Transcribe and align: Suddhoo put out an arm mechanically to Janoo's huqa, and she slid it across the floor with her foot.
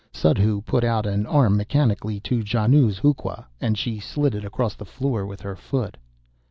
Suddhoo 0.11 0.63
put 0.63 0.83
out 0.83 1.05
an 1.05 1.27
arm 1.27 1.55
mechanically 1.55 2.19
to 2.21 2.41
Janoo's 2.43 2.97
huqa, 2.99 3.45
and 3.59 3.77
she 3.77 3.99
slid 3.99 4.33
it 4.33 4.43
across 4.43 4.73
the 4.73 4.83
floor 4.83 5.27
with 5.27 5.41
her 5.41 5.55
foot. 5.55 5.95